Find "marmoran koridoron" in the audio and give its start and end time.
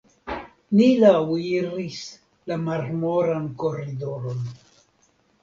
2.63-4.43